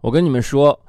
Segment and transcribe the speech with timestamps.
[0.00, 0.80] 我跟你们说，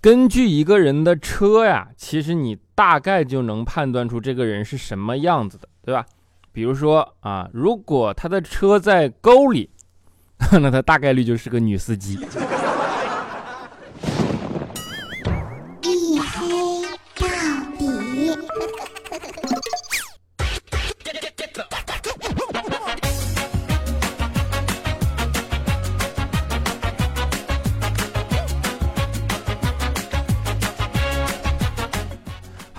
[0.00, 6.06] 根据一个人的车呀，其实你大概就能判断出这个人是什么样子的，对吧？
[6.52, 9.70] 比如说啊，如果他的车在沟里，
[10.60, 12.18] 那他大概率就是个女司机。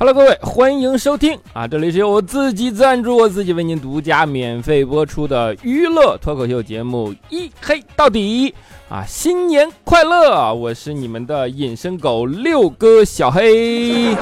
[0.05, 1.67] 哈喽各位，欢迎收听啊！
[1.67, 8.53] 这里是由我自己赞助，我自己为您独家免费播出的娱乐脱口秀节目《一黑到底》
[8.93, 9.03] 啊！
[9.07, 10.53] 新年快乐！
[10.53, 14.15] 我是你们的隐身狗六哥小黑。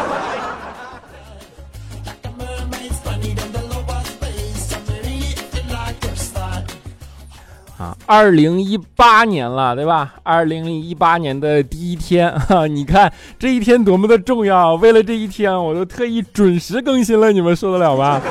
[8.05, 10.15] 二零一八年了，对吧？
[10.23, 14.75] 二零一八年的第一天，哈， 你看这一天多么的重要！
[14.75, 18.21] 为了这一天，我都特意准时更新了，你们受得了吗？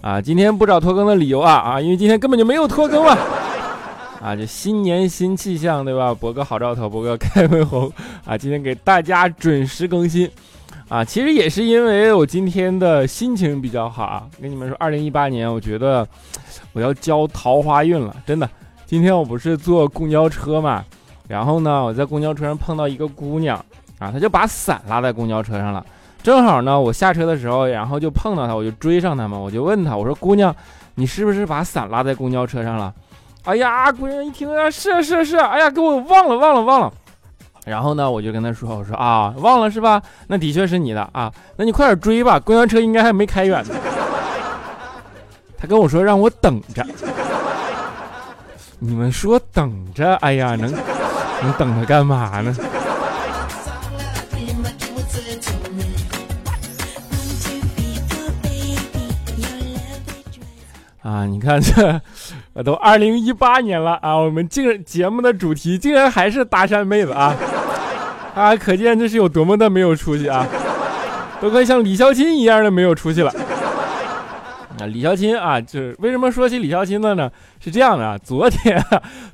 [0.00, 3.16] 啊，今天不找拖更的理由啊啊，因为今天根本就没有拖更嘛！
[4.22, 6.14] 啊，这新年新气象，对吧？
[6.14, 7.90] 博个好兆头，博个开门红
[8.24, 8.38] 啊！
[8.38, 10.30] 今天给大家准时更新。
[10.88, 14.28] 啊，其实也是因为我今天的心情比较好啊。
[14.40, 16.06] 跟你们说，二零一八年，我觉得
[16.72, 18.48] 我要交桃花运了，真的。
[18.84, 20.84] 今天我不是坐公交车嘛，
[21.26, 23.56] 然后呢，我在公交车上碰到一个姑娘
[23.98, 25.84] 啊，她就把伞拉在公交车上了。
[26.22, 30.54] 正好呢，我下车的时候，然后就碰到她，我就追上她嘛，我就问她，我说：“姑娘，
[30.96, 32.92] 你是不是把伞拉在公交车上了？”
[33.44, 36.92] 哎呀，姑娘一听啊，是是是，哎呀，给我忘了忘了忘了。
[37.64, 40.02] 然后呢，我就跟他说：“我说啊，忘了是吧？
[40.26, 43.74] 那的确是你的啊，那你快点追吧，公交车应该还没开远呢。
[45.56, 46.84] ”他跟我说让我等着。
[48.78, 50.14] 你们说等着？
[50.16, 50.70] 哎呀，能
[51.42, 52.54] 能等着干嘛呢？
[61.00, 62.00] 啊，你看这。
[62.54, 64.16] 啊，都二零一八年了啊！
[64.16, 67.34] 我们竟然节目的主题竟然还是搭讪妹子啊！
[68.32, 70.46] 啊，可见这是有多么的没有出息啊！
[71.40, 73.32] 都快像李孝钦一样的没有出息了。
[74.78, 77.28] 啊，李孝钦啊，就是为什么说起李孝钦的呢？
[77.58, 78.80] 是这样的啊，昨天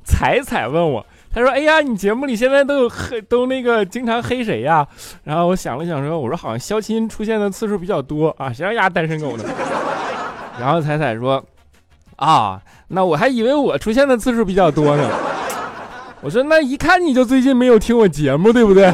[0.02, 4.86] 彩彩问我，他说：“哎呀，你节目里现在都有黑，都那个经常黑谁呀？”
[5.24, 9.44] 然后我想了想说：“我说好像肖钦出现的次数比较多啊，谁让丫单身狗呢？”
[10.58, 11.44] 然后彩彩说。
[12.16, 12.60] 啊，
[12.92, 15.08] 那我还以为我出现的次数比较多呢。
[16.20, 18.92] 我说那一看你就最近没有听我节目，对不对？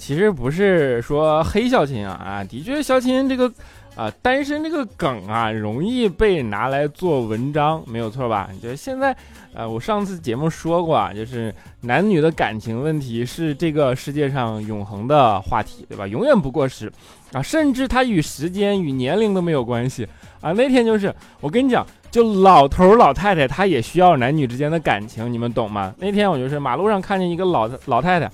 [0.00, 3.52] 其实不是说黑肖钦啊啊，的确肖钦这个
[3.94, 8.48] 啊单身这个梗啊容易被拿来做文章，没有错吧？
[8.62, 9.14] 就现在。
[9.52, 16.06] 呃，我上次节目说过啊，就是男女的感情问题是这个世界上永恒的话题，对吧？
[16.06, 16.88] 永远不过时
[17.32, 20.06] 啊，甚至它与时间与年龄都没有关系
[20.40, 20.52] 啊。
[20.52, 25.92] 那天就是我跟你讲，就老头老太太他也需要男女之间的感情，你们懂吗？
[25.98, 28.30] 那天我就是马路上看见一个老老太太，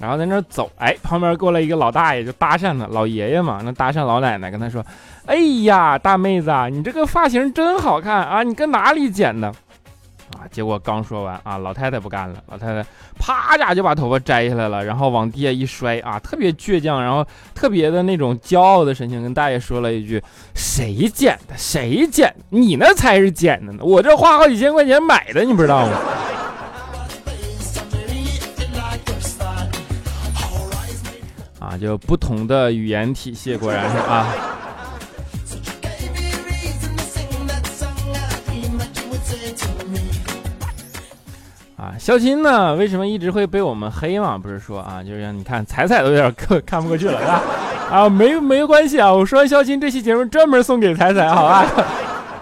[0.00, 4.84] 然后在那走，哎，旁边过来一个老大爷就搭讪他，老爷爷嘛，那搭讪老奶奶跟他说
[5.26, 9.52] ：“哎呀，大妹子啊，你这个发型真好看啊，你搁哪里剪的？”
[10.38, 10.46] 啊！
[10.48, 12.88] 结果刚说完啊，老太太不干了，老太太
[13.18, 20.22] 啪家就把头发摘下来了，然后往地下一摔啊，特别倔强，然后特别的那种骄傲的神情，跟大爷说了一句
[20.54, 21.54] ：“谁剪的？
[21.56, 22.32] 谁剪？
[22.50, 23.82] 你那才是剪的呢！
[23.82, 25.92] 我这花好几千块钱买的，你不知道吗？”
[31.70, 34.26] 啊，就不同的语言体系，果然是啊。
[41.76, 42.74] 啊肖钦呢？
[42.74, 44.36] 为什么一直会被我们黑嘛？
[44.36, 47.40] 不是说啊，就是让你看彩彩都有点 看看不过去了，是吧？
[47.88, 49.12] 啊，没没关系啊。
[49.12, 51.64] 我说完肖钦这期节目专门送给彩彩，好吧？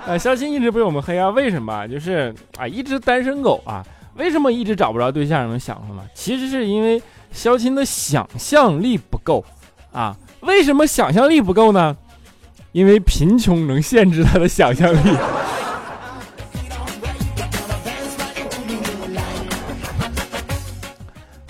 [0.06, 1.28] 啊， 肖钦一直被我们黑啊？
[1.28, 1.86] 为什么？
[1.86, 3.84] 就是啊，一只单身狗啊，
[4.16, 5.44] 为什么一直找不着对象？
[5.44, 6.02] 你们想出吗？
[6.14, 7.00] 其实是因为
[7.32, 9.44] 肖钦的想象力不够
[9.92, 10.16] 啊。
[10.40, 11.96] 为什么想象力不够呢？
[12.72, 15.16] 因为贫穷能限制他的想象力。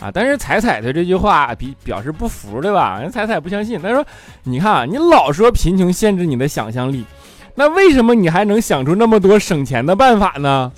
[0.00, 0.12] 啊！
[0.14, 3.00] 但是彩彩的这句话比表示不服，对吧？
[3.00, 4.06] 人彩彩不相信，他说
[4.44, 7.04] ：“你看，你老说贫穷限制你的想象力，
[7.56, 10.70] 那为什么你还能想出那么多省钱的办法呢？”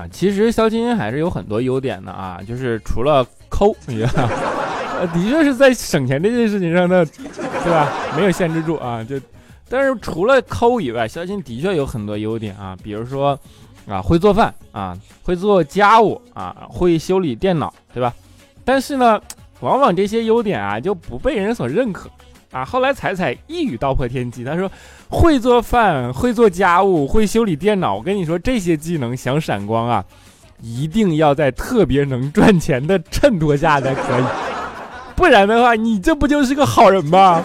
[0.00, 7.86] 啊，其实肖金还是有很多优点的啊，就是除了抠，呃，的确是在省钱这件事情上呢，对吧？
[8.16, 9.20] 没有限制住啊，就，
[9.68, 13.38] 但是除了抠以外，肖金的确有很多优点啊，比如说
[13.86, 18.14] 啊，会做饭啊，会做家务啊，会修理电脑，对吧？
[18.64, 19.20] 但是呢，
[19.60, 22.08] 往往这些优点啊就不被人所认可
[22.52, 22.64] 啊。
[22.64, 24.70] 后来彩彩一语道破天机，他说
[25.08, 27.94] 会做饭，会做家务，会修理电脑。
[27.96, 30.04] 我跟你说，这些技能想闪光啊，
[30.60, 34.24] 一定要在特别能赚钱的衬托下才可以，
[35.16, 37.42] 不然的话，你这不就是个好人吗？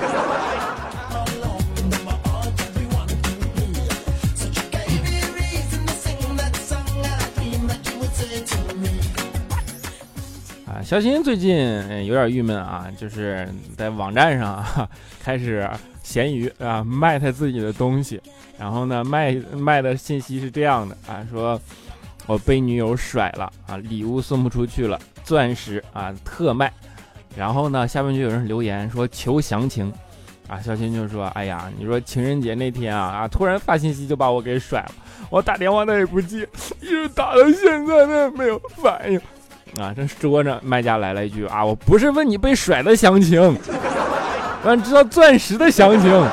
[10.85, 11.57] 小新最近
[12.05, 14.87] 有点郁闷啊，就是在网站上啊
[15.19, 15.67] 开始
[16.03, 18.21] 闲鱼啊卖他自己的东西，
[18.55, 21.59] 然后呢卖卖的信息是这样的啊，说
[22.27, 26.71] 我被女友甩了啊，礼物送不出去了，钻石啊特卖，
[27.35, 29.91] 然后呢下面就有人留言说求详情
[30.47, 34.91] 啊，小新就说哎呀，你说情人节那天啊啊突然发信息就把我给甩了，
[35.31, 36.47] 我打电话他也不接，
[36.79, 39.19] 一直打到现在他也没有反应。
[39.79, 46.25] 啊，正说着，卖家来了一句：“啊，我不是问你被甩的详情，我想知道钻石的详情，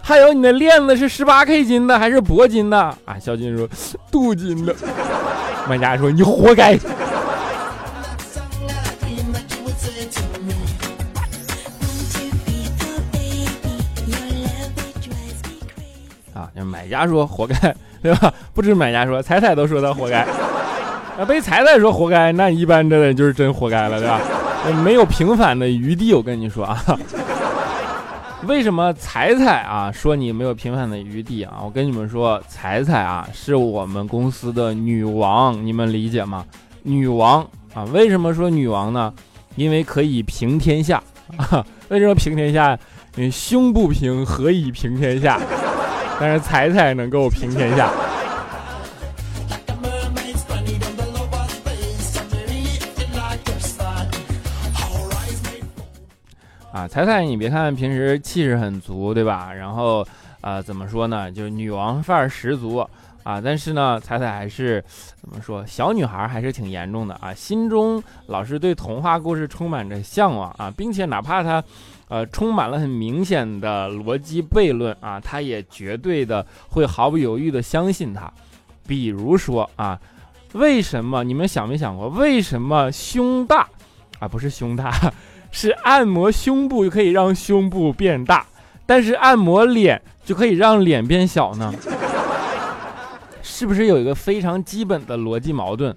[0.00, 3.68] 还有你的链子是十八 K 金的还是铂金的？”啊，小金说
[4.12, 4.74] ：“镀金的。”
[5.68, 6.78] 卖家说：“你活该。”
[16.34, 20.24] 啊，那买家说：“活该，对吧？”不止买家说，彩彩都说他活该。
[21.18, 24.20] 那被彩彩说活该，那一般真的就是真活该了，对吧？
[24.84, 26.80] 没有平反的余地，我跟你说啊。
[28.46, 31.58] 为什么彩彩啊说你没有平反的余地啊？
[31.64, 36.44] 我跟你们说，彩彩啊是我们公司的女王，你们理解吗？
[36.84, 37.44] 女王
[37.74, 39.12] 啊，为什么说女王呢？
[39.56, 41.02] 因为可以平天下
[41.36, 41.66] 啊。
[41.90, 42.78] 为什么平天下？
[43.32, 45.40] 胸不平，何以平天下？
[46.20, 47.90] 但是彩彩能够平天下。
[56.88, 59.52] 彩彩，你别看平时气势很足，对吧？
[59.52, 60.06] 然后，
[60.40, 61.30] 呃，怎么说呢？
[61.30, 62.78] 就是女王范儿十足
[63.22, 63.40] 啊。
[63.40, 64.82] 但是呢，彩彩还是
[65.20, 65.64] 怎么说？
[65.66, 71.62] 小女孩还是挺严重的啊，心中老是对童话故事充满着向往啊，并且哪怕她，
[72.08, 78.32] 呃，充满了很明显的逻辑悖论啊，她也绝对的会毫不犹豫的相信他。
[78.86, 80.00] 比如说啊，
[80.54, 83.68] 为什么你们想没想过，为什么胸大
[84.18, 84.26] 啊？
[84.26, 84.90] 不是胸大。
[85.50, 88.44] 是按摩胸部就可以让胸部变大，
[88.86, 91.72] 但是按摩脸就可以让脸变小呢？
[93.42, 95.94] 是不是有一个非常基本的逻辑矛盾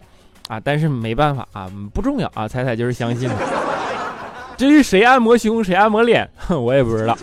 [0.47, 0.59] 啊？
[0.59, 3.35] 但是没办法啊，不重要啊，彩彩就是相信了。
[4.57, 7.17] 至于谁按摩胸，谁按摩脸，哼 我也不知道。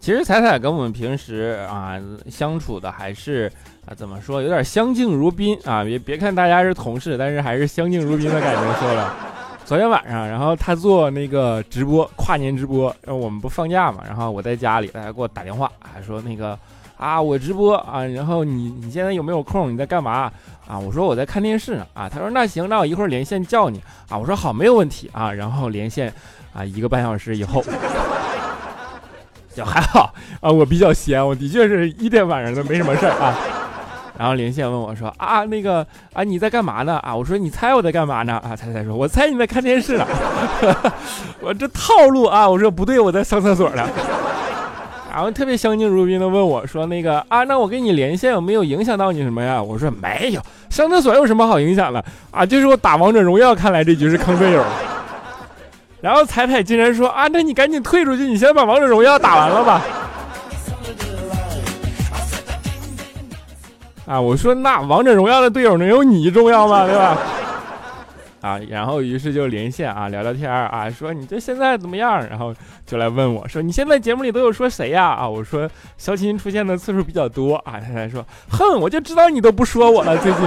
[0.00, 1.94] 其实彩彩跟我们平时啊
[2.30, 3.50] 相处的还是
[3.86, 5.84] 啊怎么说，有点相敬如宾啊。
[5.84, 8.80] 别别看大家是同事，但是还是相敬如宾的感觉。
[8.80, 9.14] 说了，
[9.64, 16.58] 昨天晚上，然后他做那个直播，跨年直播，然后我们不放假嘛，然后我在家里，大家给我打电话，还说那个
[16.96, 19.72] 啊我直播啊，然后你你现在有没有空？
[19.72, 20.30] 你在干嘛
[20.66, 20.78] 啊？
[20.78, 21.86] 我说我在看电视呢。
[21.94, 24.18] 啊，他说那行，那我一会儿连线叫你啊。
[24.18, 25.32] 我说好，没有问题啊。
[25.32, 26.12] 然后连线
[26.52, 27.62] 啊，一个半小时以后。
[29.56, 33.34] 就还好啊，我比较闲，我的确是一天晚上都没什么事儿啊。
[34.18, 36.98] 然后连线问我说啊，那个啊，你在干嘛呢？
[37.02, 38.34] 啊，我说你猜我在干嘛呢？
[38.44, 40.06] 啊，猜猜说，我猜你在看电视呢。
[41.40, 43.86] 我这套路啊，我说不对，我在上厕所呢。
[45.12, 49.62] 然后特别相敬如宾的问我说，那个啊，那我跟你连线有没有影响到你什么呀？
[49.62, 52.44] 我说没有，上厕所有什么好影响的啊？
[52.44, 54.62] 就是我打王者荣耀，看来这局是坑队友。
[56.00, 59.82] 然后彩彩竟然说啊，那你赶紧退出去，你先把王者荣耀打完了吧。
[64.06, 66.86] 啊，我说那王者荣耀的队友能有你重要吗？
[66.86, 67.18] 对吧？
[68.40, 72.24] 啊，然后于是就连线啊，聊聊天啊，说你这现在怎么样？
[72.28, 72.54] 然后
[72.86, 75.06] 就来问我说，你现在节目里都有说谁呀？
[75.06, 77.80] 啊，我说肖钦出现的次数比较多啊。
[77.80, 80.42] 彩彩说，哼，我就知道你都不说我了最近。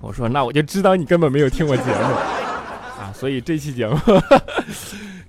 [0.00, 2.45] 我说那我就知道你根本没有听我节目。
[3.18, 3.98] 所以这期节目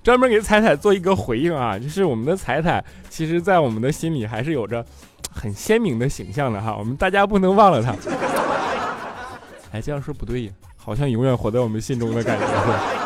[0.02, 4.84] 专门给彩彩做一个回应啊，就是我们的彩彩，其实，在我们的心里还是有着
[5.32, 7.94] 很鲜明的形象的哈，我们大家不能忘了他。
[9.72, 12.97] 哎，这样说不对呀，好像永远活在我们心中的感觉。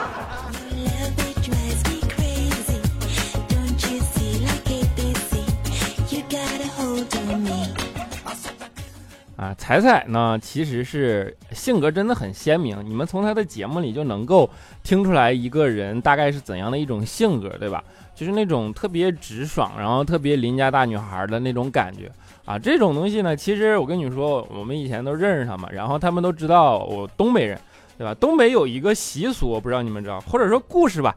[9.57, 14.49] 彩彩呢其实是性格真的很鲜明，你们从她的节目里就能够
[14.83, 17.83] 听出来一个人大概是怎样的一种性格，对吧？
[18.15, 22.11] 就是那种特别直爽，然后特别邻家大女孩的那种感觉
[22.45, 22.59] 啊。
[22.59, 27.59] 这种东西呢，其实我跟你说，我们以前都认识她嘛，然后他们都知道我东北人，
[27.97, 28.15] 对吧？
[28.15, 31.15] 东北有一个习俗，我不知道你们知道，或者说故事吧，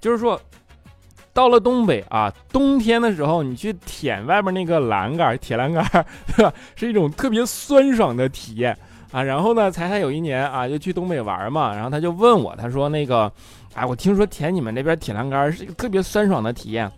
[0.00, 0.40] 就是说。
[1.36, 5.84] 到了东北啊，冬天的时候，你去舔外面那个栏杆，铁栏杆，
[6.34, 6.50] 对吧？
[6.74, 8.74] 是一种特别酸爽的体验
[9.12, 9.22] 啊。
[9.22, 13.30] 然后呢，才才有一年啊，就去东北玩嘛，然后他就问我，他说那个，
[13.74, 16.90] 哎，我听说舔你们那边铁栏杆是一个特别酸爽的体验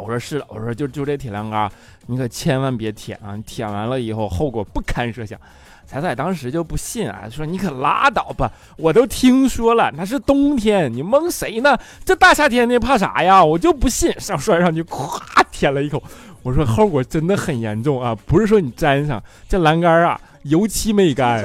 [0.00, 1.70] 我说是的，我说就就这铁栏杆，
[2.06, 5.38] 你可千万别舔啊，舔完了以后后果不堪设想。
[5.84, 11.76] 彩彩当时就不信啊，说你可拉倒吧，我都听说了，那是冬天，你蒙谁呢？
[12.04, 13.44] 这大夏天的怕啥呀？
[13.44, 15.20] 我就不信，上摔上去，咵
[15.50, 16.02] 舔了一口。
[16.42, 21.44] 我说后果真的很严重啊，不是说你粘上这栏杆啊，油漆没干。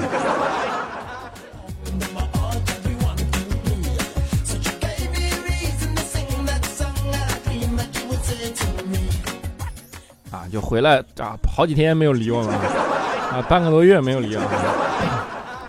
[10.60, 12.54] 回来啊，好几天没有理我了。
[12.54, 14.42] 啊，半个多月没有理我。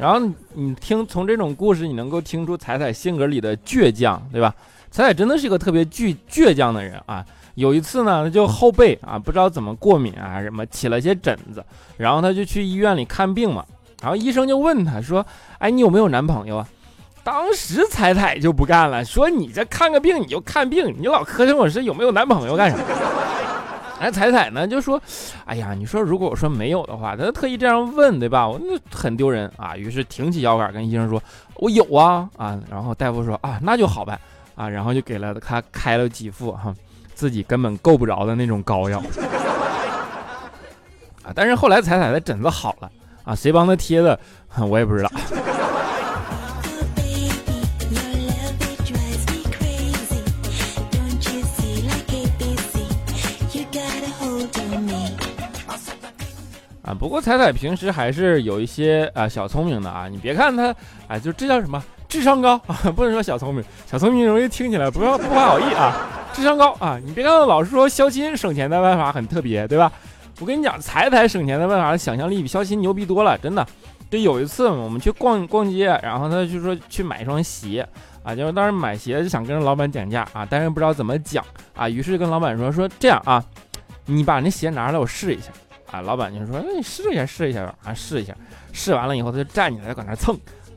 [0.01, 0.21] 然后
[0.55, 4.55] 你听从这种故事，你能够听出彩彩性格里的倔强，对吧？
[4.91, 7.25] 彩彩真的是一个特别倔倔强的人啊。
[7.57, 11.65] 有一次呢，就后背啊，不知道怎么过敏啊，什么起了些疹子，
[11.97, 13.65] 然后他就去医院里看病嘛。
[14.01, 15.27] 然后医生就问他说
[15.59, 16.69] ：“哎，你有没有男朋友啊？”
[17.25, 22.79] 当时彩彩就不干了，说：“你这看个病你就看病，你老磕碜我是有没有男朋友干啥？”
[24.01, 25.01] 哎，彩彩呢就说
[25.45, 28.49] ：“哎呀，你说如果我说没有的话，他特意这样问，对吧？
[28.49, 31.21] 我那很丢人啊。”于是挺起腰杆跟医生说
[31.57, 34.19] ：“我有啊啊！”然后大夫说：“啊，那就好呗
[34.55, 36.75] 啊！”然后就给了他开了几副哈
[37.15, 39.01] 自己根本够不着的那种膏药
[41.25, 41.33] 啊。
[41.35, 42.91] 但是后来彩彩的疹子好了
[43.25, 44.19] 啊，谁帮他贴的
[44.69, 45.11] 我也不知道。
[56.89, 60.75] 啊，不过彩彩平时还是有一些啊小聪明的啊，你别看他，
[61.07, 65.95] 哎，就这叫什么智商高啊， 不能说小聪明，小聪明容易听起来不要不怀好意啊，
[66.33, 69.93] 智商高啊，你别看老是说肖钦省钱的办法很特别，对吧？
[70.41, 73.67] 我跟你讲，彩彩省钱的办法，想象力比肖钦牛逼多了，真的。
[74.11, 77.87] 就有一次我们去逛逛街，然后他就说去买一双鞋
[78.23, 81.45] 啊，就是当时买鞋就想跟老板讲价啊，但是不知道怎么讲
[81.77, 83.45] 啊，于是跟老板说说这样啊，
[84.07, 85.51] 你把那鞋拿出来我试一下。
[85.91, 88.35] 啊，老板就说：“那你试一下，试一下吧。”啊，试一下，
[88.73, 90.35] 试完了以后，他就站起来搁那蹭，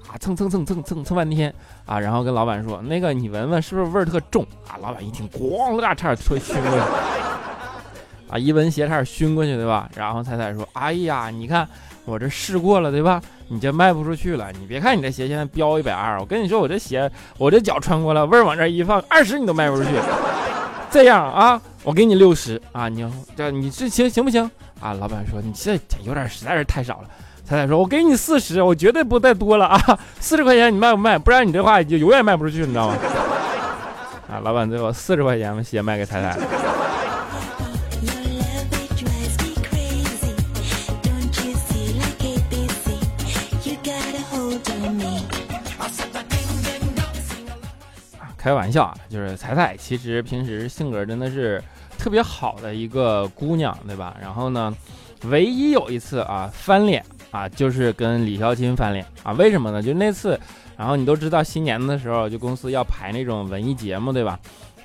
[0.08, 1.54] 啊，蹭蹭蹭蹭蹭蹭半天，
[1.86, 6.80] 啊，然后跟老板说：“那个你闻闻，是不是味儿特重？”啊，老板一听，咣啦，差点吹熏过去。
[8.30, 9.90] 啊，一闻鞋差点熏过去，对吧？
[9.96, 11.68] 然后彩彩说：“哎呀，你看
[12.06, 13.22] 我这试过了，对吧？
[13.50, 14.50] 你这卖不出去了。
[14.54, 19.90] 你别看你这鞋现在标一百二，我跟你说，我这鞋我这脚穿过了，味儿往这一放，二十你都卖不出去。
[20.90, 24.50] 这样啊，我给你六十啊，你这你这行行不行？”
[24.82, 27.08] 啊，老板说你这有点实在是太少了。
[27.46, 30.00] 彩彩说：“我给你四十，我绝对不再多了啊！
[30.20, 31.18] 四十块钱你卖不卖？
[31.18, 32.96] 不然你这话就永远卖不出去，你知道吗？”
[34.32, 36.40] 啊，老板最后四十块钱把鞋卖给彩彩。
[48.42, 51.62] 开玩笑啊，就是彩彩其实平时性格真的是。
[52.00, 54.18] 特别好的一个姑娘，对吧？
[54.20, 54.76] 然后呢，
[55.26, 59.34] 唯一有一次啊翻脸啊，就是跟李孝钦翻脸啊。
[59.34, 59.80] 为什么呢？
[59.80, 60.40] 就那次，
[60.76, 64.40] 然后你都知道，新年的时候就公司要排那种文艺节目，对吧？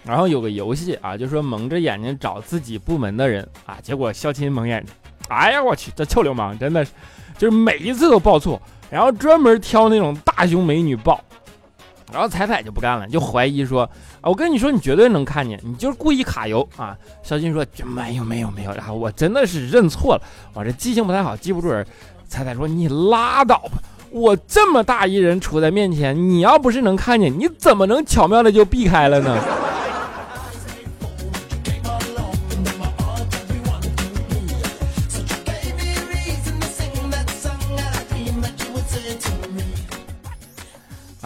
[0.05, 3.79] 然后有个游戏啊，就说蒙着眼睛找自己部门的人啊。
[3.83, 4.95] 结果孝钦蒙眼睛，
[5.29, 6.91] 哎呀，我去，这臭流氓真的是，
[7.39, 8.61] 就是每一次都报错，
[8.91, 11.19] 然后专门挑那种大胸美女报。
[12.13, 13.83] 然后彩彩就不干了，就怀疑说
[14.23, 20.23] ：“啊，我跟你说，你绝对能看见，你就是故意卡油啊！”小金说：“没有，没有，没有。”然后我真的是认错了，
[20.55, 21.87] 我这记性不太好，记不住人。
[22.29, 29.39] 彩彩说：“你拉倒吧，我这么大一人杵在面前，你要不是能看见，你怎么能巧妙的就避开了呢？”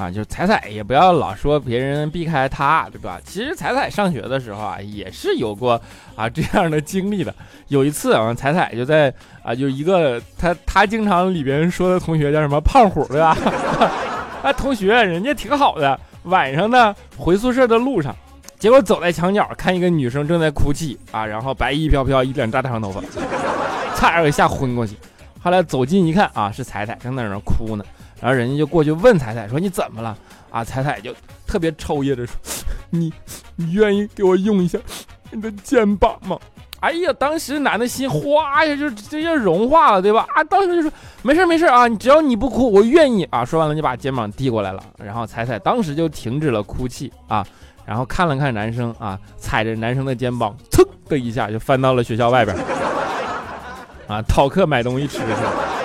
[0.01, 3.21] 啊，就是彩彩也不要老说别人避开他，对吧？
[3.23, 5.79] 其实彩彩上学的时候啊，也是有过
[6.17, 7.35] 啊这样的经历的。
[7.69, 13.37] 有一次啊，彩彩就在啊，就一个他他经常里边说的同学叫什么胖虎，对吧？
[14.43, 18.17] 啊，同学人家挺好的，晚上呢回宿舍的路上，
[18.59, 23.03] 结果走在墙角看一个女生正在哭泣啊，然后白衣飘飘，一脸大长头发，
[23.95, 24.97] 差点给吓昏过去。
[25.43, 27.85] 后来走近一看啊，是彩彩正在那哭呢。
[28.21, 30.17] 然后人家就过去问彩彩说：“你怎么了？”
[30.51, 31.15] 啊，彩彩就
[31.47, 32.35] 特别抽噎着说
[32.91, 33.13] ：“你
[33.57, 34.79] 你愿意给我用一下
[35.31, 36.39] 你的肩膀吗？”
[36.81, 40.27] 哎呀，当时男的心哗一下就直接融化了，对吧？
[40.35, 40.91] 啊，当时就说
[41.23, 44.83] ：“没事没事啊，只要你不哭，我愿意啊。”说完了就把肩膀递过来了。
[44.97, 47.47] 然后彩彩当时就停止了哭泣啊，
[47.85, 52.57] 然后看了看男生啊，踩着男生的肩膀，噌的一下就翻到了学校外边。
[54.09, 55.80] 啊，逃课买东西吃去了。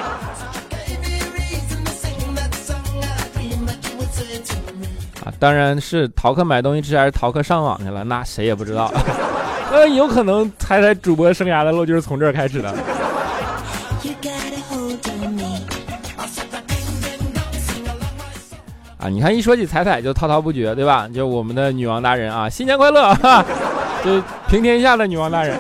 [5.37, 8.91] 当然是逃课买东西吃，还是逃课上网去了，那谁也不知道。
[9.71, 12.73] 呃，有可能彩彩主播生涯的路就是从这儿开始的。
[18.97, 21.07] 啊，你看一说起彩彩就滔滔不绝，对吧？
[21.13, 23.13] 就我们的女王大人啊，新年快乐！
[23.15, 23.45] 哈，
[24.03, 25.59] 就平天下的女王大人。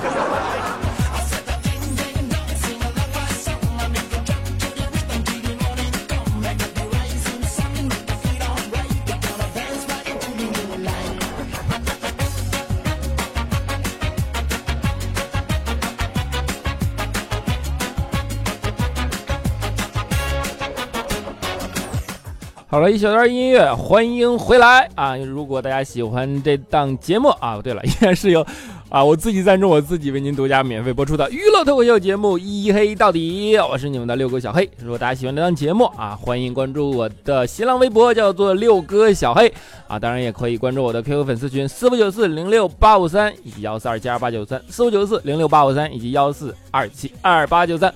[22.89, 25.15] 一小段音乐，欢迎回来啊！
[25.17, 28.45] 如果大家喜欢这档节目啊，对了，依然是由
[28.89, 34.69] 啊我自己赞助，我自己为您独家免费播出的娱乐脱口秀节目《一黑到底》，我是你们的六哥小黑。
[34.79, 39.51] 如果大家喜欢这档节目啊，欢迎关注我的新浪微博，叫做六哥小黑
[39.87, 47.93] 啊，当然也可以关注我的 QQ 粉丝群四五九四零六八五三以及幺四二七二八九三四五九四零六八五三以及幺四二七二八九三。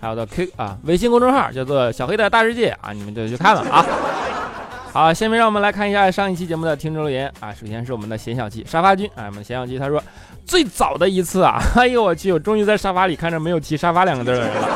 [0.00, 3.86] 还有的 Q 啊，微信公众号叫做小黑的大世界啊，你们就去看了啊。
[4.92, 7.50] 好，下面让我们来看一下上一期节目的听众留言啊。
[7.58, 10.02] 首先是我们的贤小七沙发君啊，我们的贤小七他说
[10.44, 14.68] 最早的一次啊， 哎呦我去，我终于在沙发里看着没有提沙发两个字的人了。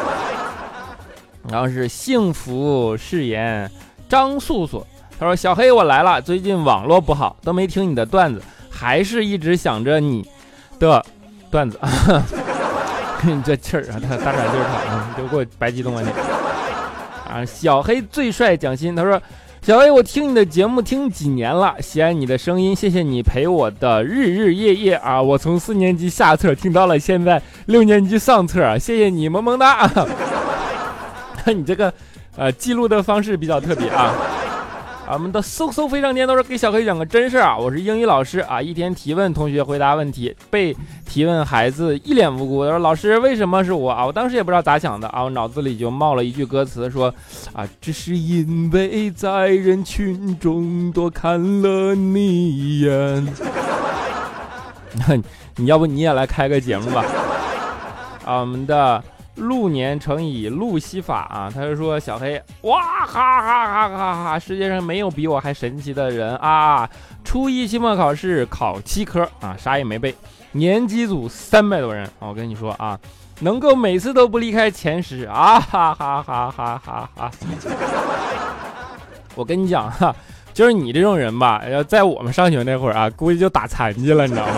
[1.53, 3.71] 然后是幸福誓言
[4.09, 4.87] 张素素，
[5.21, 10.27] 他说小黑我来了，最近网络不好，都没听你的段子，还是一直想着你
[10.79, 11.05] 的
[11.51, 11.91] 段子啊。
[13.23, 16.11] 你 这气儿啊，大大喘气儿啊，你就给我白激动啊你！
[17.31, 19.21] 啊，小黑最帅蒋欣，他说
[19.67, 25.21] ：“小薇，我听你的节目听几年了，喜爱你的声音，谢谢你陪我的日日夜夜啊！
[25.21, 29.91] 我从四年级下册听到了现在六年级上册，谢谢你，萌萌哒！
[31.53, 31.93] 你这个
[32.37, 34.15] 呃记录的方式比较特别啊。”
[35.09, 37.57] 我们的嗖嗖飞上天都是给小黑讲个真事啊！
[37.57, 40.77] 我是英语老师啊，一天提问同学回答问题，被
[41.09, 42.65] 提问孩子一脸无辜。
[42.65, 47.15] 他说：“老师，为什么是我啊？”我当时也不知道咋想的啊，我脑子里就冒了一句歌词，说
[47.55, 53.29] ：“啊，只是因为在人群中多看了你一眼。
[55.07, 55.15] ”那
[55.55, 57.05] 你要不你也来开个节目吧？
[58.25, 59.03] 啊，我们的。
[59.37, 64.39] 路年乘以路西法啊，他就说小黑，哇哈哈哈哈哈！
[64.39, 66.89] 世界上没有比我还神奇的人啊！
[67.23, 70.15] 初一期末考试考七科啊，啥也没背，
[70.53, 72.99] 年级组三百多人啊，我跟你说啊，
[73.41, 77.31] 能够每次都不离开前十啊哈哈哈哈哈哈！
[79.35, 80.17] 我跟你讲哈，
[80.55, 84.55] 就是你这种人吧，要在我们上学那会儿啊，估计就打残疾了，你知道吗？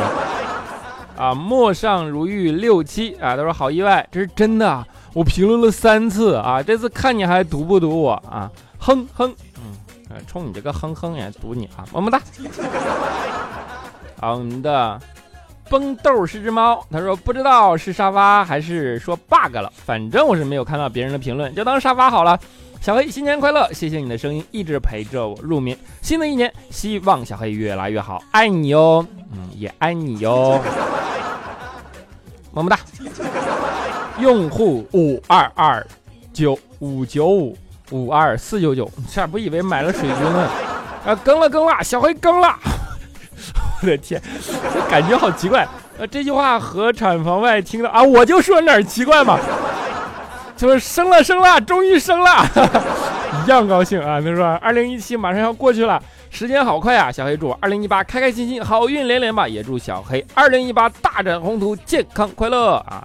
[1.18, 8.48] 啊，陌上如玉六七啊，他说好意外，这是真的，我评论了三次啊，这次看你还读不读我啊？
[8.78, 12.20] 哼哼，嗯，冲你这个哼哼也读你啊，么么哒。
[14.20, 15.00] 好，我们的
[15.68, 22.38] 崩豆是只猫，他说不知道是沙发还是说 bug 了，反正我是没有看到别人的评论，就当沙发好了。
[22.80, 25.76] 小黑新年快乐，谢谢你的声音一直陪着我入眠。
[26.00, 30.60] 新的一年，希望小黑越来越好，爱你哟，嗯，也爱你哟。
[32.52, 32.78] 么么哒！
[34.18, 35.86] 用户五二二
[36.32, 37.56] 九五九五
[37.90, 40.48] 五二四九九，这不以为买了水军呢。
[41.06, 42.54] 啊，更了更了，小黑更了！
[43.80, 44.20] 我的天，
[44.74, 45.66] 这感觉好奇怪。
[45.98, 49.38] 呃，这句话和产房外听的啊，我就说哪儿奇怪嘛，
[50.56, 52.44] 就是生了生了，终于生了，
[53.46, 54.20] 一样高兴啊！
[54.20, 56.02] 他说二零一七马上要过去了。
[56.38, 57.10] 时间好快啊！
[57.10, 59.48] 小黑祝二零一八开开心心，好运连连吧！
[59.48, 63.04] 也祝小黑二零一八大展宏图，健康快乐啊！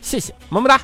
[0.00, 0.80] 谢谢，么么哒。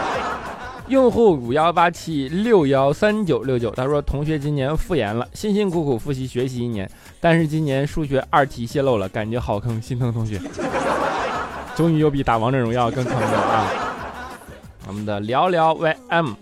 [0.88, 6.86] 用户五幺八七六幺三九六九，他说同学今年复研了，辛辛苦苦复习学习一年，
[7.20, 10.38] 但是今年数学二题泄露了，感觉好坑，心疼同学。
[11.74, 13.66] 终于有比打王者荣耀更坑的了啊！
[14.86, 16.34] 我们的聊聊 YM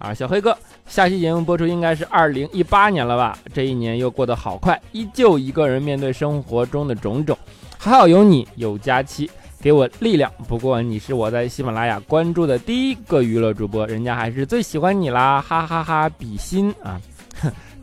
[0.00, 0.58] 啊，小黑哥。
[0.88, 3.38] 下期节目播出应该是二零一八年了吧？
[3.52, 7.36] 这一年又过得好快，依旧一个人面对生活中的种种，
[7.78, 10.32] 还好有你，有佳期，给我力量。
[10.48, 16.08] 不过你是我在喜马拉雅关注的第一个娱乐主播，人家还是最喜欢你啦，哈哈哈！
[16.08, 17.00] 比心啊，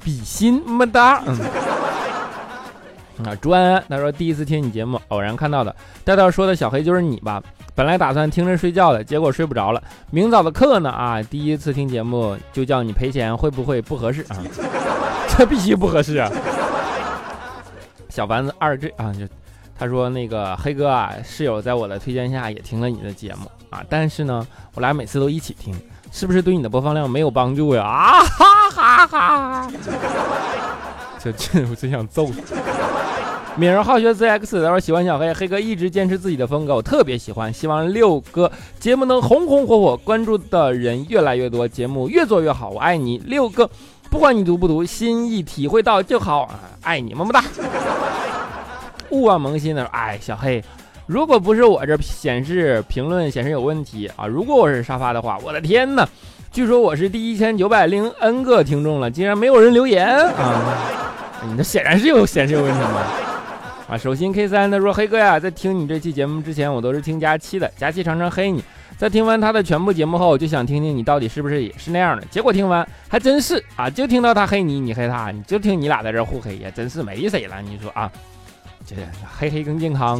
[0.03, 1.23] 比心么哒。
[1.27, 1.37] 嗯。
[3.23, 5.73] 啊，朱安安他说第一次听你节目，偶然看到的，
[6.03, 7.41] 带道说的小黑就是你吧？
[7.73, 9.81] 本来打算听着睡觉的，结果睡不着了。
[10.11, 10.89] 明早的课呢？
[10.89, 14.37] 啊，第一次听节目就叫你赔钱，会不会不合适啊？
[15.37, 16.31] 这必须不合适啊！
[18.09, 19.25] 小丸子二 G 啊，就
[19.77, 25.75] 他说那个黑哥啊，室友在我的推荐下也听了你的节目啊，但是呢，我俩每次都一起听，
[26.11, 27.83] 是不是对你的播放量没有帮助呀？
[27.83, 29.71] 啊哈哈哈！
[31.19, 32.29] 这这， 我真想揍。
[33.57, 43.69] 敏儿好学 ZX，他说喜欢小黑，黑哥一直坚持自己的风格，我特别喜欢，希望六哥节目能红红火火，关注的人越来越多，节目越做越好，我爱你，六哥，
[44.09, 47.41] 不管你读不读，心意体会到就好，爱你，么么哒。
[49.11, 50.61] 勿忘萌新的说，哎，小黑，
[51.05, 56.05] 如果不是我这显示评论显示有问题啊，如果我是沙发的话，我的天呐，
[56.51, 60.61] 据说我是第一千九百零 N 个听众了，竟然没有人留言啊，
[61.47, 63.01] 你这显然是有显示有问题吗？
[63.87, 67.71] 啊，手心 K 三他说：“黑哥呀，在听你这期节目之前，我都是听佳期的。
[67.77, 68.63] 佳期常常黑你，
[68.97, 72.25] 在听完他的全部节目后，我就想听听你到底是不是也是那样的。
[72.31, 77.61] 结果听完还真是啊，就听到他黑你，你黑他，你就听你俩在这互黑呀，真是没谁了。
[77.61, 78.11] 你说啊，
[78.87, 78.95] 这
[79.37, 80.19] 黑黑更健康。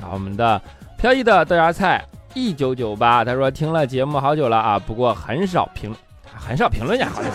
[0.00, 0.62] 啊，我们的
[0.96, 5.92] 飘逸的豆芽菜一九九八他说听了节目好久了啊，不过很少评
[6.24, 7.30] 很少评论呀，好像。”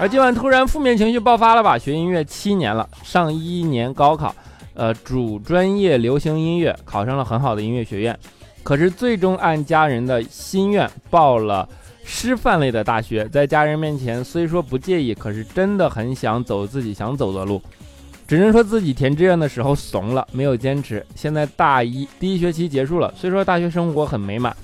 [0.00, 1.76] 而今晚突然负面情绪爆发了吧？
[1.76, 4.34] 学音乐七年了，上一年高考，
[4.72, 8.18] 呃，主专业流行音乐，考上了很好的音乐学院，
[8.62, 11.68] 可是最终按家人的心愿报了
[12.02, 13.28] 师范类的大学。
[13.28, 17.60] 在家人面前虽说不介意，可是真的很想走自己想走的路，
[18.26, 21.04] 只能说自己填志愿的时候怂了，没有坚持。
[21.14, 24.56] 现在大一第一学期结束了，虽说大学生活很美满，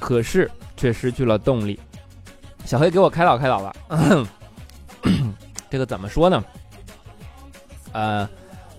[0.00, 1.78] 可是却失去了动力。
[2.64, 3.72] 小黑给我开导开导吧。
[5.70, 6.44] 这个怎么说呢？
[7.92, 8.28] 呃，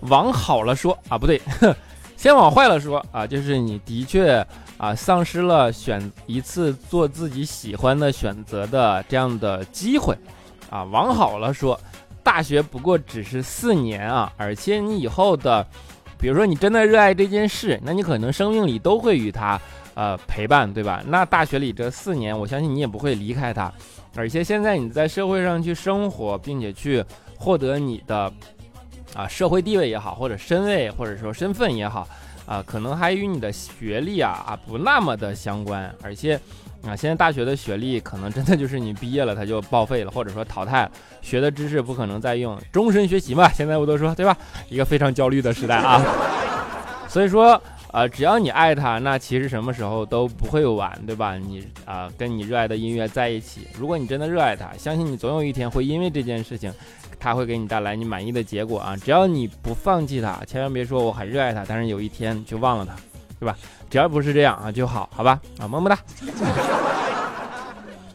[0.01, 1.41] 往好了说啊，不对，
[2.17, 4.45] 先往坏了说啊，就是你的确
[4.77, 10.17] 啊，丧失了选一次做自己喜欢的选择的这样的机会
[10.69, 10.83] 啊。
[10.85, 11.79] 往好了说，
[12.23, 15.65] 大学不过只是四年啊，而且你以后的，
[16.17, 19.59] 比如说你真的热爱这件事，那你可能生命里都会与他
[19.93, 21.03] 呃陪伴，对吧？
[21.07, 23.71] 那大学里这四年，我相信你也不会离开他。
[24.15, 27.03] 而且现在你在社会上去生活，并且去
[27.37, 28.31] 获得你的
[29.15, 32.05] 啊社会地位也好，或者身位或者说身份也好，
[32.45, 35.89] 啊，可能还与你的学历啊啊不那么的相关。
[36.01, 36.35] 而且
[36.85, 43.47] 啊，现在大学的学历可能真的就是你毕业了它就报废了，或者说淘汰了，学的知识不可能再用，终身学习嘛。
[43.49, 44.37] 现在我都说对吧？
[44.67, 46.03] 一个非常焦虑的时代啊。
[47.07, 47.61] 所以说。
[47.91, 51.35] 啊，只要你爱他，那其实什么时候都不会晚，对吧？
[51.35, 56.73] 你啊，跟你热爱的音乐在一起，如果你真的热爱他，相信你总有一天会因为这件事情，
[57.19, 58.95] 他会给你带来你满意的结果啊！
[58.95, 62.95] 只要你不放弃他，千万别说我很热爱他，但是有一天就忘了他，
[63.39, 63.57] 对吧？
[63.89, 65.37] 只要不是这样啊就好，好吧？
[65.59, 65.99] 啊，么么哒。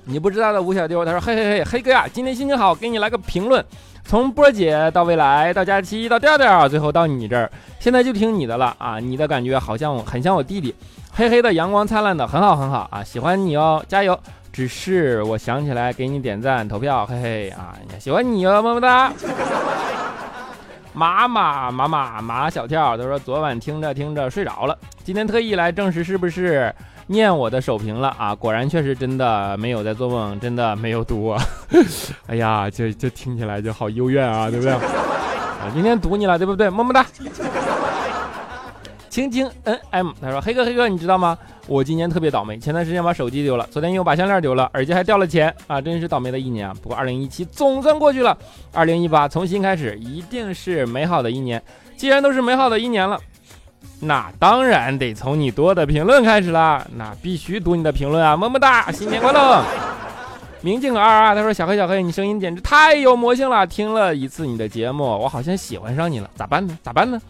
[0.08, 3.62] 你不知道的吴小丢，他说：嘿嘿嘿，黑哥呀，今天心情好，给你来个评论。
[4.08, 9.00] 从波姐到未来，到佳期，到调调，最后到你这儿，现在就听你的了啊！
[9.00, 10.72] 你的感觉好像很像我弟弟，
[11.12, 13.02] 黑黑的，阳光灿烂的，很好很好啊！
[13.02, 14.16] 喜欢你哦，加油！
[14.52, 17.74] 只是我想起来给你点赞投票，嘿嘿啊！
[17.98, 19.12] 喜欢你哦，么么哒！
[20.92, 26.72] 马马马马马小跳他说昨晚听着听着睡着了，今天特意来证实是不是？
[27.08, 28.34] 念我的首评了啊！
[28.34, 31.36] 果然确实真的没有在做梦，真的没有读。
[32.26, 34.72] 哎呀，这这听起来就好幽怨啊，对不对？
[34.74, 36.68] 啊，今天读你了，对不对？
[36.68, 37.06] 么么哒。
[39.08, 41.38] 青青 N M 他说：“黑哥黑哥，你知道吗？
[41.66, 45.80] 我今年特别倒霉，前段时间把手机丢了，昨天又把项链丢了，耳机还掉了钱啊！
[45.80, 46.74] 真是倒霉的一年啊！
[46.82, 48.36] 不过二零一七总算过去了，
[48.74, 51.62] 二零一八重新开始，一定是美好的一年。
[51.96, 53.18] 既然都是美好的一年了。”
[54.00, 58.36] 那当然得从你多的评论开始了，那必须读你的评论啊！
[58.36, 59.64] 么么哒，新年快乐！
[60.60, 66.76] 明镜二啊，他说小黑小黑，你声音简直太有魔性了，听了一次你的节目，我好像喜欢上你了，咋办呢？
[66.82, 67.20] 咋办呢？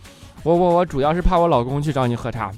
[0.43, 2.51] 我我我主要是怕我老公去找你喝茶，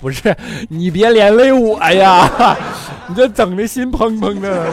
[0.00, 0.34] 不是
[0.70, 2.56] 你别连累我呀，
[3.08, 4.72] 你这整的心砰砰的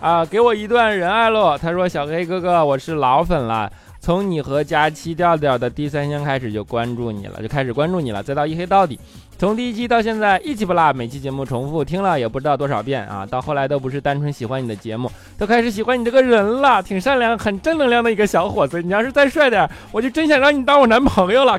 [0.00, 0.24] 啊！
[0.24, 3.70] 给我一段仁爱喽，他说小黑哥哥，我是老粉了。
[4.00, 8.98] 从你和佳期调调的第三香开始就关注你了，就开始关注你了，再到一黑到底，
[9.36, 18.80] 从第一期到现在一期不落，每期节目重复听了也不知道多少遍啊，到后来都不是单纯喜欢你的节目，都开始喜欢你这个人了，挺善良、很正能量的一个小伙子。
[18.80, 21.58] 你要是再帅点，我就真想让你当我男朋友了。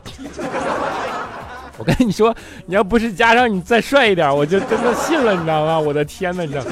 [1.78, 2.34] 我跟你说，
[2.66, 5.78] 你要不是加上你再帅一点，我就真的信了，你知道吗？
[5.78, 6.72] 我的天哪，你知道吗？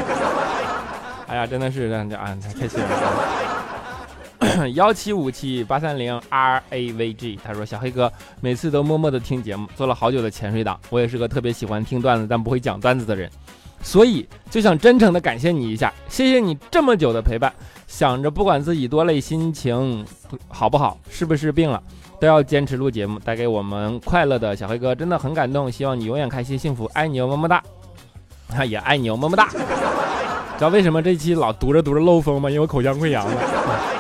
[1.27, 3.54] 哎呀，真的是这样，啊，太开心了。
[4.75, 10.79] 幺七五七八三零 R A V G，他说小黑哥每次都默默的听节目，做了好久的潜水党。
[10.89, 13.29] 我也是个特别喜欢听段子但不会讲段子的人，
[13.81, 17.51] 所以就想真诚的感谢你一下，谢谢你这么久的陪伴。
[17.87, 20.05] 想着不管自己多累，心情
[20.47, 21.81] 好不好，是不是病了。
[22.19, 25.71] 都要坚持录节目，带给我们快乐的小黑哥真的很感动。
[25.71, 27.61] 希望你永远开心幸福，爱你哦，么么哒！
[28.65, 29.49] 也爱你哦，么么哒！
[30.57, 32.49] 知道为什么这期老读着读着漏风吗？
[32.49, 33.94] 因为我口腔溃疡了。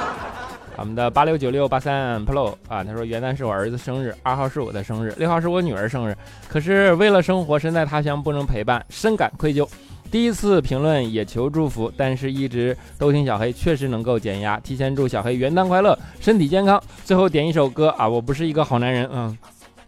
[0.77, 6.15] 我们的八六九六八三 Pro 啊，他说元旦是我儿子生日，二号是我的生日，六号是我女儿生日。
[6.49, 9.67] 可是为了生活，身在他乡不能陪伴，深感愧疚。
[10.11, 14.59] 第一次评论也求祝福，但是一直都听小黑，确实能够减压。
[14.59, 16.81] 提前祝小黑元旦快乐，身体健康。
[17.03, 19.37] 最后点一首歌啊，我不是一个好男人，嗯，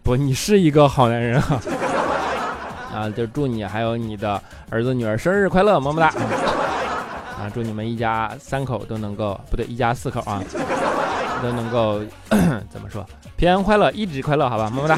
[0.04, 1.62] 不，你是一个好男人啊，
[2.94, 6.12] 啊，就祝你还有你的儿子女儿生日快乐，么么哒，
[7.40, 10.42] 啊，祝你们一家三口都能够，不对，一家四口啊，
[11.42, 12.02] 都能够
[12.70, 14.98] 怎么说，平安快乐，一直快乐，好吧，么么哒。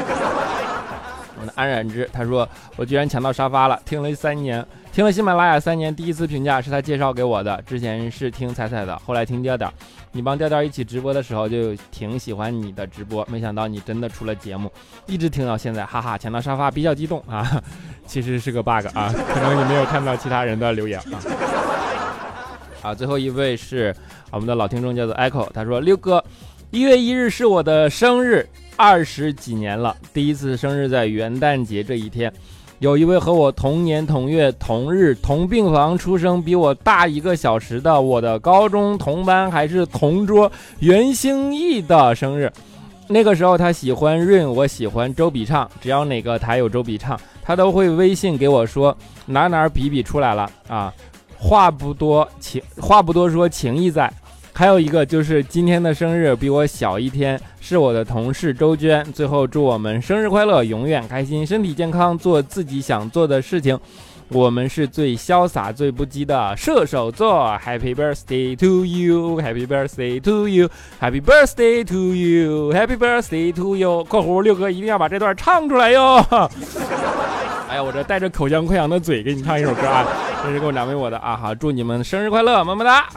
[1.41, 4.65] 我的安然之他说，我居然抢到沙发了，听了三年。
[4.91, 7.61] 听了喜马拉雅三年，第一次评价是他介绍给我的。
[7.61, 9.71] 之前是听彩彩的，后来听调调。
[10.11, 13.25] 你帮调调一起直播的时候，就挺喜欢你的直播。
[13.31, 14.69] 没想到你真的出了节目，
[15.05, 16.17] 一直听到现在，哈哈！
[16.17, 17.61] 抢到沙发比较激动啊，
[18.05, 21.21] 其实是个 bug 啊，可能你没有看到其他人的留言啊。
[22.81, 23.95] 啊，最后一位是
[24.31, 26.23] 我们的老听众，叫做 Echo，他说：六哥，
[26.71, 32.31] 一月一日是我的生日，二十几年了，第一次生日在元旦节这一天。
[32.79, 42.49] 有一位和我同年同月同日同病房出生，比我大一个小时的我的高中同班还是同桌袁兴义的生日。
[43.09, 50.93] 那个时候他喜欢润，我喜欢周笔畅，只要哪个台有周笔畅，他都会微信给我说哪哪比比出来了啊。
[51.39, 54.11] 话不多情，话不多说，情意在。
[54.53, 59.01] 还有一个就是今天的生日比我小一天，是我的同事周娟。
[59.13, 63.79] 最后祝我们生日快乐，永远开心，身体健康，做自己想做的事情。
[64.27, 67.57] 我们是最潇洒、最不羁的射手座。
[67.65, 74.03] Happy birthday to you，Happy birthday to you，Happy birthday to you，Happy birthday to you。
[74.03, 76.17] 括弧六哥一定要把这段唱出来哟。
[77.69, 80.05] 哎呀，我这带着口腔溃疡的嘴给你唱一首歌啊，
[80.43, 81.35] 这是给我难为我的啊。
[81.35, 83.09] 好，祝你们生日快乐，么么哒。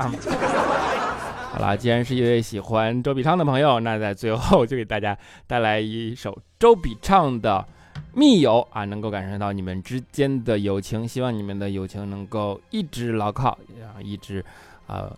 [1.53, 7.65] 好了，既然是一位喜欢周笔畅的朋友，那在最后就给大家带来一首周笔畅的
[8.15, 14.43] 《密友》啊，能够感受到你们之间的友情，希望你们的友情能够一直牢靠，啊，一直，
[14.87, 15.15] 呃，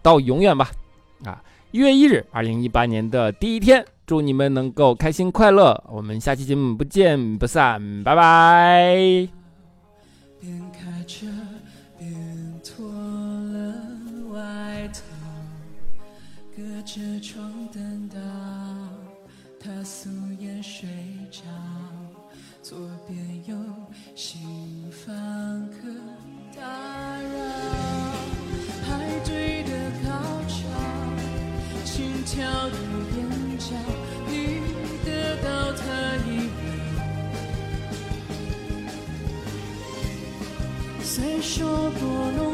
[0.00, 0.70] 到永远吧。
[1.26, 5.84] 啊，一月一日，二零一八年的第一天，祝你们能够开心快乐。
[5.88, 9.28] 我们下期节目不见不散，拜拜。
[11.10, 11.26] 着，
[11.98, 13.74] 便脱了
[14.32, 15.02] 外套
[16.56, 18.16] 隔着窗等到
[19.58, 20.88] 他素颜睡
[21.32, 21.42] 着，
[22.62, 23.56] 左边有
[24.14, 25.12] 新房
[25.70, 25.88] 客
[26.56, 26.62] 打
[27.20, 27.28] 扰，
[28.86, 29.70] 排队的
[30.04, 30.08] 高
[30.46, 30.58] 潮，
[31.84, 32.68] 心跳
[41.40, 41.66] 说
[41.98, 42.49] 过路